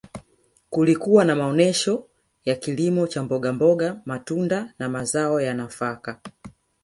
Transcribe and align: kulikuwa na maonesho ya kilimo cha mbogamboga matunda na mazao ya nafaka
kulikuwa 0.69 1.25
na 1.25 1.35
maonesho 1.35 2.07
ya 2.45 2.55
kilimo 2.55 3.07
cha 3.07 3.23
mbogamboga 3.23 4.01
matunda 4.05 4.73
na 4.79 4.89
mazao 4.89 5.41
ya 5.41 5.53
nafaka 5.53 6.19